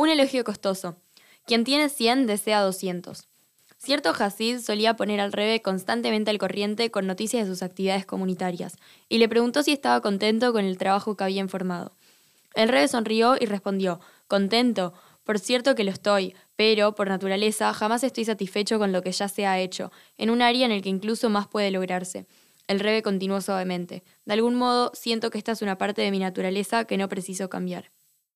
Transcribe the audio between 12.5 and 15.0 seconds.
El Rebe sonrió y respondió: Contento,